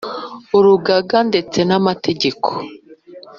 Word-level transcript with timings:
urugaga 0.57 1.17
ndetse 1.29 1.59
n 1.69 1.71
amategeko 1.79 2.49